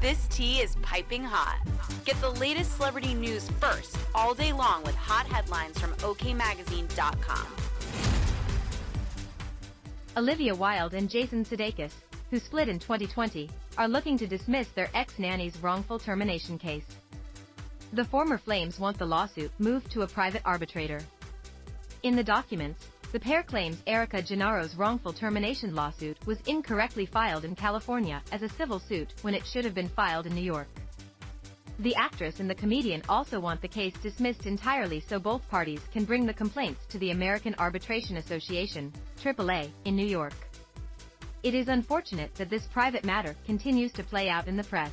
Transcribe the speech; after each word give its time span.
This 0.00 0.26
tea 0.28 0.60
is 0.60 0.76
piping 0.76 1.22
hot. 1.22 1.60
Get 2.06 2.18
the 2.22 2.30
latest 2.30 2.76
celebrity 2.76 3.12
news 3.12 3.50
first 3.60 3.98
all 4.14 4.32
day 4.32 4.50
long 4.50 4.82
with 4.82 4.94
hot 4.94 5.26
headlines 5.26 5.78
from 5.78 5.92
OKMagazine.com. 5.96 7.46
Olivia 10.16 10.54
Wilde 10.54 10.94
and 10.94 11.10
Jason 11.10 11.44
Sudeikis, 11.44 11.92
who 12.30 12.38
split 12.38 12.70
in 12.70 12.78
2020, 12.78 13.50
are 13.76 13.88
looking 13.88 14.16
to 14.16 14.26
dismiss 14.26 14.68
their 14.68 14.88
ex-nanny's 14.94 15.62
wrongful 15.62 15.98
termination 15.98 16.56
case. 16.56 16.86
The 17.92 18.04
former 18.06 18.38
Flames 18.38 18.78
want 18.78 18.96
the 18.96 19.04
lawsuit 19.04 19.52
moved 19.58 19.90
to 19.90 20.00
a 20.00 20.06
private 20.06 20.42
arbitrator. 20.46 21.00
In 22.04 22.16
the 22.16 22.24
documents, 22.24 22.86
the 23.12 23.20
pair 23.20 23.42
claims 23.42 23.82
Erica 23.88 24.22
Gennaro's 24.22 24.76
wrongful 24.76 25.12
termination 25.12 25.74
lawsuit 25.74 26.16
was 26.26 26.38
incorrectly 26.46 27.06
filed 27.06 27.44
in 27.44 27.56
California 27.56 28.22
as 28.30 28.42
a 28.42 28.48
civil 28.48 28.78
suit 28.78 29.14
when 29.22 29.34
it 29.34 29.44
should 29.44 29.64
have 29.64 29.74
been 29.74 29.88
filed 29.88 30.26
in 30.26 30.34
New 30.34 30.40
York. 30.40 30.68
The 31.80 31.96
actress 31.96 32.38
and 32.38 32.48
the 32.48 32.54
comedian 32.54 33.02
also 33.08 33.40
want 33.40 33.62
the 33.62 33.68
case 33.68 33.94
dismissed 34.02 34.46
entirely 34.46 35.00
so 35.00 35.18
both 35.18 35.48
parties 35.48 35.80
can 35.92 36.04
bring 36.04 36.24
the 36.24 36.34
complaints 36.34 36.84
to 36.90 36.98
the 36.98 37.10
American 37.10 37.54
Arbitration 37.58 38.18
Association, 38.18 38.92
AAA, 39.20 39.70
in 39.86 39.96
New 39.96 40.06
York. 40.06 40.34
It 41.42 41.54
is 41.54 41.68
unfortunate 41.68 42.34
that 42.36 42.50
this 42.50 42.66
private 42.66 43.04
matter 43.04 43.34
continues 43.46 43.92
to 43.92 44.04
play 44.04 44.28
out 44.28 44.46
in 44.46 44.56
the 44.56 44.64
press. 44.64 44.92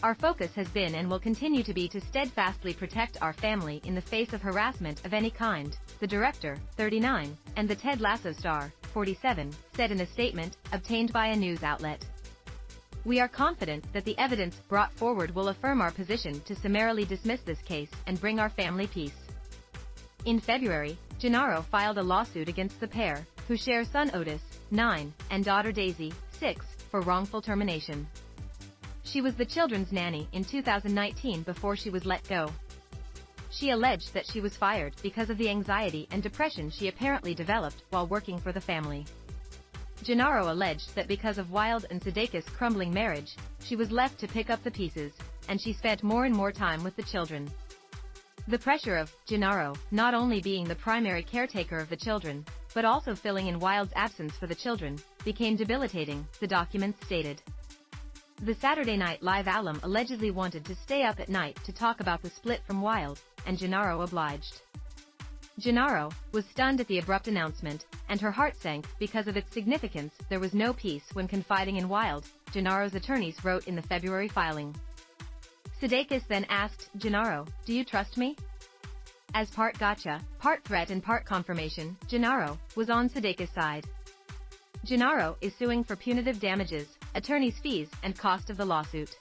Our 0.00 0.14
focus 0.14 0.54
has 0.54 0.68
been 0.68 0.94
and 0.94 1.10
will 1.10 1.18
continue 1.18 1.64
to 1.64 1.74
be 1.74 1.88
to 1.88 2.00
steadfastly 2.00 2.72
protect 2.72 3.20
our 3.20 3.32
family 3.32 3.80
in 3.84 3.96
the 3.96 4.00
face 4.00 4.32
of 4.32 4.40
harassment 4.40 5.04
of 5.04 5.12
any 5.12 5.28
kind, 5.28 5.76
the 5.98 6.06
director, 6.06 6.56
39, 6.76 7.36
and 7.56 7.68
the 7.68 7.74
Ted 7.74 8.00
Lasso 8.00 8.30
star, 8.30 8.72
47, 8.94 9.52
said 9.74 9.90
in 9.90 10.00
a 10.00 10.06
statement, 10.06 10.56
obtained 10.72 11.12
by 11.12 11.26
a 11.26 11.36
news 11.36 11.64
outlet. 11.64 12.04
We 13.04 13.18
are 13.18 13.26
confident 13.26 13.92
that 13.92 14.04
the 14.04 14.16
evidence 14.18 14.54
brought 14.68 14.92
forward 14.92 15.34
will 15.34 15.48
affirm 15.48 15.80
our 15.80 15.90
position 15.90 16.40
to 16.42 16.54
summarily 16.54 17.04
dismiss 17.04 17.40
this 17.40 17.60
case 17.62 17.90
and 18.06 18.20
bring 18.20 18.38
our 18.38 18.50
family 18.50 18.86
peace. 18.86 19.18
In 20.26 20.38
February, 20.38 20.96
Gennaro 21.18 21.62
filed 21.72 21.98
a 21.98 22.02
lawsuit 22.02 22.48
against 22.48 22.78
the 22.78 22.86
pair, 22.86 23.26
who 23.48 23.56
share 23.56 23.84
son 23.84 24.12
Otis, 24.14 24.42
9, 24.70 25.12
and 25.32 25.44
daughter 25.44 25.72
Daisy, 25.72 26.12
6, 26.38 26.64
for 26.88 27.00
wrongful 27.00 27.42
termination. 27.42 28.06
She 29.10 29.22
was 29.22 29.34
the 29.36 29.46
children's 29.46 29.90
nanny 29.90 30.28
in 30.32 30.44
2019 30.44 31.42
before 31.42 31.76
she 31.76 31.88
was 31.88 32.04
let 32.04 32.28
go. 32.28 32.52
She 33.50 33.70
alleged 33.70 34.12
that 34.12 34.26
she 34.26 34.42
was 34.42 34.54
fired 34.54 34.92
because 35.02 35.30
of 35.30 35.38
the 35.38 35.48
anxiety 35.48 36.06
and 36.10 36.22
depression 36.22 36.68
she 36.68 36.88
apparently 36.88 37.34
developed 37.34 37.84
while 37.88 38.06
working 38.06 38.38
for 38.38 38.52
the 38.52 38.60
family. 38.60 39.06
Gennaro 40.02 40.52
alleged 40.52 40.94
that 40.94 41.08
because 41.08 41.38
of 41.38 41.50
Wilde 41.50 41.86
and 41.90 42.02
Sudeikis' 42.02 42.52
crumbling 42.52 42.92
marriage, 42.92 43.34
she 43.64 43.76
was 43.76 43.90
left 43.90 44.20
to 44.20 44.28
pick 44.28 44.50
up 44.50 44.62
the 44.62 44.70
pieces, 44.70 45.12
and 45.48 45.58
she 45.58 45.72
spent 45.72 46.02
more 46.02 46.26
and 46.26 46.34
more 46.34 46.52
time 46.52 46.84
with 46.84 46.94
the 46.94 47.02
children. 47.02 47.50
The 48.46 48.58
pressure 48.58 48.98
of 48.98 49.10
Gennaro 49.26 49.74
not 49.90 50.12
only 50.12 50.42
being 50.42 50.68
the 50.68 50.74
primary 50.74 51.22
caretaker 51.22 51.78
of 51.78 51.88
the 51.88 51.96
children, 51.96 52.44
but 52.74 52.84
also 52.84 53.14
filling 53.14 53.46
in 53.46 53.58
Wilde's 53.58 53.92
absence 53.96 54.34
for 54.36 54.46
the 54.46 54.54
children, 54.54 54.98
became 55.24 55.56
debilitating, 55.56 56.26
the 56.40 56.46
documents 56.46 57.04
stated. 57.06 57.40
The 58.40 58.54
Saturday 58.54 58.96
Night 58.96 59.20
Live 59.20 59.48
alum 59.48 59.80
allegedly 59.82 60.30
wanted 60.30 60.64
to 60.66 60.76
stay 60.76 61.02
up 61.02 61.18
at 61.18 61.28
night 61.28 61.58
to 61.64 61.72
talk 61.72 61.98
about 61.98 62.22
the 62.22 62.30
split 62.30 62.60
from 62.68 62.80
Wilde, 62.80 63.20
and 63.46 63.58
Gennaro 63.58 64.02
obliged. 64.02 64.62
Gennaro 65.58 66.12
was 66.30 66.44
stunned 66.46 66.78
at 66.80 66.86
the 66.86 67.00
abrupt 67.00 67.26
announcement, 67.26 67.86
and 68.08 68.20
her 68.20 68.30
heart 68.30 68.54
sank 68.56 68.86
because 69.00 69.26
of 69.26 69.36
its 69.36 69.52
significance. 69.52 70.14
There 70.28 70.38
was 70.38 70.54
no 70.54 70.72
peace 70.72 71.02
when 71.14 71.26
confiding 71.26 71.78
in 71.78 71.88
Wilde, 71.88 72.26
Gennaro's 72.52 72.94
attorneys 72.94 73.44
wrote 73.44 73.66
in 73.66 73.74
the 73.74 73.82
February 73.82 74.28
filing. 74.28 74.72
Sudeikis 75.82 76.28
then 76.28 76.46
asked 76.48 76.90
Gennaro, 76.96 77.44
Do 77.66 77.72
you 77.72 77.84
trust 77.84 78.16
me? 78.16 78.36
As 79.34 79.50
part 79.50 79.76
gotcha, 79.80 80.20
part 80.38 80.62
threat 80.62 80.90
and 80.90 81.02
part 81.02 81.24
confirmation, 81.24 81.96
Gennaro 82.06 82.56
was 82.76 82.88
on 82.88 83.10
Sudeikis' 83.10 83.52
side. 83.52 83.84
Gennaro 84.84 85.36
is 85.40 85.52
suing 85.58 85.82
for 85.82 85.96
punitive 85.96 86.38
damages, 86.38 86.97
attorney's 87.14 87.58
fees, 87.58 87.88
and 88.02 88.18
cost 88.18 88.50
of 88.50 88.56
the 88.56 88.64
lawsuit. 88.64 89.18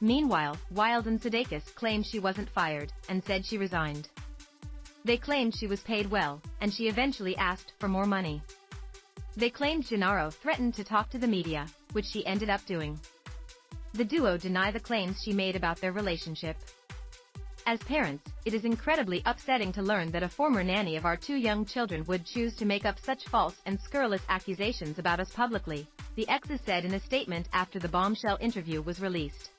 Meanwhile, 0.00 0.58
Wilde 0.70 1.06
and 1.06 1.20
Sudeikis 1.20 1.74
claimed 1.74 2.06
she 2.06 2.18
wasn't 2.18 2.50
fired, 2.50 2.92
and 3.08 3.24
said 3.24 3.46
she 3.46 3.58
resigned. 3.58 4.08
They 5.04 5.16
claimed 5.16 5.54
she 5.54 5.66
was 5.66 5.80
paid 5.80 6.10
well, 6.10 6.42
and 6.60 6.72
she 6.72 6.88
eventually 6.88 7.36
asked 7.36 7.72
for 7.78 7.88
more 7.88 8.06
money. 8.06 8.42
They 9.36 9.50
claimed 9.50 9.86
Gennaro 9.86 10.30
threatened 10.30 10.74
to 10.74 10.84
talk 10.84 11.10
to 11.10 11.18
the 11.18 11.28
media, 11.28 11.66
which 11.92 12.06
she 12.06 12.26
ended 12.26 12.50
up 12.50 12.64
doing. 12.66 12.98
The 13.92 14.04
duo 14.04 14.36
deny 14.36 14.70
the 14.70 14.80
claims 14.80 15.22
she 15.22 15.32
made 15.32 15.56
about 15.56 15.80
their 15.80 15.92
relationship. 15.92 16.56
As 17.66 17.78
parents, 17.80 18.30
it 18.44 18.54
is 18.54 18.64
incredibly 18.64 19.22
upsetting 19.26 19.72
to 19.72 19.82
learn 19.82 20.10
that 20.12 20.22
a 20.22 20.28
former 20.28 20.62
nanny 20.62 20.96
of 20.96 21.04
our 21.04 21.16
two 21.16 21.36
young 21.36 21.64
children 21.64 22.04
would 22.04 22.24
choose 22.24 22.54
to 22.56 22.64
make 22.64 22.84
up 22.84 22.98
such 22.98 23.28
false 23.28 23.56
and 23.66 23.80
scurrilous 23.80 24.22
accusations 24.28 24.98
about 24.98 25.20
us 25.20 25.32
publicly, 25.32 25.86
the 26.16 26.28
exes 26.28 26.60
said 26.66 26.84
in 26.84 26.94
a 26.94 27.00
statement 27.00 27.48
after 27.52 27.78
the 27.78 27.88
bombshell 27.88 28.38
interview 28.40 28.82
was 28.82 29.00
released. 29.00 29.50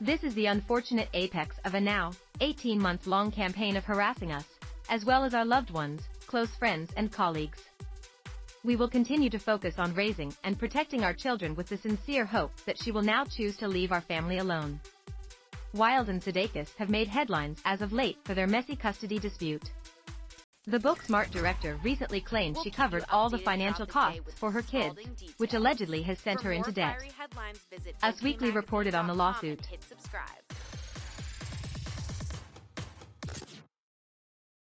This 0.00 0.24
is 0.24 0.34
the 0.34 0.46
unfortunate 0.46 1.08
apex 1.14 1.56
of 1.64 1.74
a 1.74 1.80
now 1.80 2.12
18-month-long 2.40 3.30
campaign 3.30 3.76
of 3.76 3.84
harassing 3.84 4.32
us, 4.32 4.46
as 4.88 5.04
well 5.04 5.24
as 5.24 5.32
our 5.32 5.44
loved 5.44 5.70
ones, 5.70 6.02
close 6.26 6.50
friends 6.58 6.90
and 6.96 7.12
colleagues. 7.12 7.58
We 8.64 8.76
will 8.76 8.88
continue 8.88 9.30
to 9.30 9.38
focus 9.38 9.74
on 9.78 9.94
raising 9.94 10.34
and 10.44 10.58
protecting 10.58 11.04
our 11.04 11.14
children 11.14 11.54
with 11.54 11.68
the 11.68 11.78
sincere 11.78 12.26
hope 12.26 12.52
that 12.66 12.78
she 12.82 12.90
will 12.90 13.02
now 13.02 13.24
choose 13.24 13.56
to 13.58 13.68
leave 13.68 13.92
our 13.92 14.00
family 14.02 14.38
alone. 14.38 14.80
Wilde 15.72 16.08
and 16.08 16.20
Sudeikis 16.20 16.74
have 16.76 16.90
made 16.90 17.08
headlines 17.08 17.60
as 17.64 17.80
of 17.80 17.92
late 17.92 18.18
for 18.24 18.34
their 18.34 18.46
messy 18.48 18.74
custody 18.74 19.18
dispute. 19.18 19.70
The 20.66 20.78
Booksmart 20.78 21.30
director 21.30 21.80
recently 21.82 22.20
claimed 22.20 22.58
she 22.62 22.70
covered 22.70 23.04
all 23.10 23.30
the 23.30 23.38
financial 23.38 23.86
costs 23.86 24.20
for 24.36 24.50
her 24.50 24.60
kids, 24.60 24.98
which 25.38 25.54
allegedly 25.54 26.02
has 26.02 26.18
sent 26.18 26.42
her 26.42 26.52
into 26.52 26.70
debt. 26.70 27.02
Us 28.02 28.22
Weekly 28.22 28.50
reported 28.50 28.94
on 28.94 29.06
the 29.06 29.14
lawsuit. 29.14 29.66